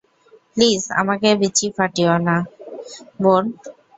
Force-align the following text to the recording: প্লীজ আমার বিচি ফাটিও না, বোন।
প্লীজ 0.53 0.81
আমার 0.99 1.17
বিচি 1.41 1.67
ফাটিও 1.77 2.13
না, 2.27 2.37
বোন। 3.23 3.43